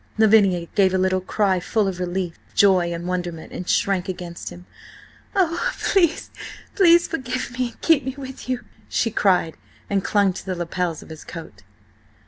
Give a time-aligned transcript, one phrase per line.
[0.17, 4.65] Lavinia gave a little cry full of relief, joy and wonderment, and shrank against him.
[5.35, 6.31] "Oh, please,
[6.73, 9.57] please forgive me and keep me with you!" she cried,
[9.91, 11.61] and clung to the lapels of his coat.